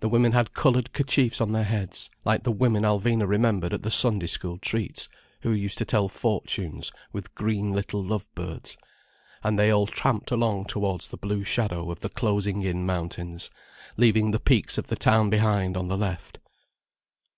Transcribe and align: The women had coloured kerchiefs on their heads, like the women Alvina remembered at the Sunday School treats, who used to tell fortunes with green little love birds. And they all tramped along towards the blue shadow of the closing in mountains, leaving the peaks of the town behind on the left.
The 0.00 0.10
women 0.10 0.32
had 0.32 0.52
coloured 0.52 0.92
kerchiefs 0.92 1.40
on 1.40 1.52
their 1.52 1.64
heads, 1.64 2.10
like 2.26 2.42
the 2.42 2.52
women 2.52 2.82
Alvina 2.82 3.26
remembered 3.26 3.72
at 3.72 3.82
the 3.82 3.90
Sunday 3.90 4.26
School 4.26 4.58
treats, 4.58 5.08
who 5.40 5.50
used 5.52 5.78
to 5.78 5.86
tell 5.86 6.08
fortunes 6.10 6.92
with 7.10 7.34
green 7.34 7.72
little 7.72 8.02
love 8.02 8.26
birds. 8.34 8.76
And 9.42 9.58
they 9.58 9.70
all 9.70 9.86
tramped 9.86 10.30
along 10.30 10.66
towards 10.66 11.08
the 11.08 11.16
blue 11.16 11.42
shadow 11.42 11.90
of 11.90 12.00
the 12.00 12.10
closing 12.10 12.60
in 12.64 12.84
mountains, 12.84 13.48
leaving 13.96 14.30
the 14.30 14.40
peaks 14.40 14.76
of 14.76 14.88
the 14.88 14.94
town 14.96 15.30
behind 15.30 15.74
on 15.74 15.88
the 15.88 15.96
left. 15.96 16.38